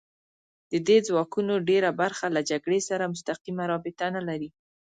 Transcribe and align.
د 0.71 0.73
دې 0.87 0.97
ځواکونو 1.07 1.53
ډېره 1.69 1.89
برخه 2.01 2.25
له 2.35 2.41
جګړې 2.49 2.79
سره 2.89 3.11
مستقیمه 3.13 3.63
رابطه 3.71 4.05
نه 4.15 4.21
لري 4.29 4.49